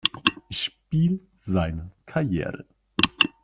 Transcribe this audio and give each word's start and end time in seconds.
Spiel 0.49 1.27
seiner 1.37 1.91
Karriere. 2.07 2.65